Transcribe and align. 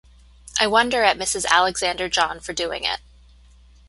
I 0.59 0.65
wonder 0.65 1.03
at 1.03 1.19
Mrs. 1.19 1.45
Alexander 1.45 2.09
John 2.09 2.39
for 2.39 2.53
doing 2.53 2.85
it. 2.85 3.01